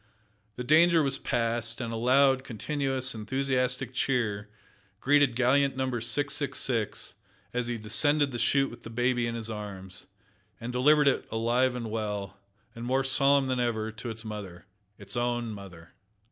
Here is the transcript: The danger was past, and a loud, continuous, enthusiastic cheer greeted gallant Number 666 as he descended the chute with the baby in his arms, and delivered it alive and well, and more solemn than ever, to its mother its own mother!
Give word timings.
The 0.55 0.63
danger 0.63 1.03
was 1.03 1.19
past, 1.19 1.79
and 1.79 1.93
a 1.93 1.95
loud, 1.95 2.43
continuous, 2.43 3.13
enthusiastic 3.13 3.93
cheer 3.93 4.49
greeted 4.99 5.35
gallant 5.35 5.77
Number 5.77 6.01
666 6.01 7.13
as 7.53 7.67
he 7.67 7.77
descended 7.77 8.31
the 8.31 8.39
chute 8.39 8.71
with 8.71 8.81
the 8.81 8.89
baby 8.89 9.27
in 9.27 9.35
his 9.35 9.47
arms, 9.47 10.07
and 10.59 10.73
delivered 10.73 11.07
it 11.07 11.27
alive 11.29 11.75
and 11.75 11.91
well, 11.91 12.37
and 12.73 12.83
more 12.83 13.03
solemn 13.03 13.45
than 13.45 13.59
ever, 13.59 13.91
to 13.91 14.09
its 14.09 14.25
mother 14.25 14.65
its 14.97 15.15
own 15.15 15.51
mother! 15.51 15.91